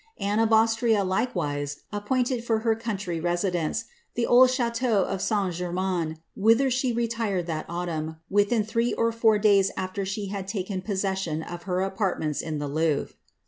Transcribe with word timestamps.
Anni 0.19 0.49
Austria 0.49 1.03
likewise 1.03 1.81
appointed 1.93 2.43
for 2.43 2.61
her 2.61 2.73
country 2.75 3.19
residence 3.19 3.85
the 4.15 4.25
old 4.25 4.49
ch&teai 4.49 5.21
St 5.21 5.53
Gennains, 5.53 6.17
whither 6.35 6.71
she 6.71 6.91
retired 6.91 7.45
that 7.45 7.67
autumn, 7.69 8.15
witliin 8.33 8.65
three 8.67 8.95
or 8.95 9.11
four 9.11 9.39
i 9.45 9.63
after 9.77 10.03
she 10.03 10.29
had 10.29 10.47
taken 10.47 10.81
possession 10.81 11.43
of 11.43 11.65
her 11.69 11.81
apartments 11.81 12.41
in 12.41 12.57
the 12.57 12.67
Louvre. 12.67 13.13